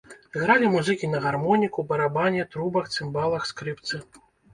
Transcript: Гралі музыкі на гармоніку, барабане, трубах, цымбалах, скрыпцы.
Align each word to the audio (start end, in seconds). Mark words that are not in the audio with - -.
Гралі 0.43 0.69
музыкі 0.75 1.09
на 1.09 1.19
гармоніку, 1.25 1.83
барабане, 1.91 2.47
трубах, 2.55 2.89
цымбалах, 2.97 3.47
скрыпцы. 3.51 4.01